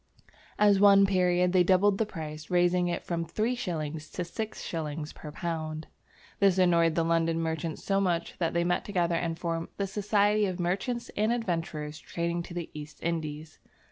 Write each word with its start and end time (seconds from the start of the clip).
At 0.57 0.77
one 0.79 1.05
period 1.05 1.53
they 1.53 1.63
doubled 1.63 1.99
the 1.99 2.07
price, 2.07 2.49
raising 2.49 2.87
it 2.87 3.03
from 3.03 3.23
three 3.23 3.53
shillings 3.53 4.09
to 4.13 4.25
six 4.25 4.63
shillings 4.63 5.13
per 5.13 5.31
pound. 5.31 5.85
This 6.39 6.57
annoyed 6.57 6.95
the 6.95 7.03
London 7.03 7.39
merchants 7.39 7.83
so 7.83 8.01
much 8.01 8.35
that 8.39 8.55
they 8.55 8.63
met 8.63 8.83
together 8.83 9.13
and 9.13 9.37
formed 9.37 9.67
the 9.77 9.85
"Society 9.85 10.47
of 10.47 10.59
Merchants 10.59 11.11
and 11.15 11.31
Adventurers 11.31 11.99
trading 11.99 12.41
to 12.41 12.53
the 12.55 12.71
East 12.73 12.97
Indies." 13.03 13.59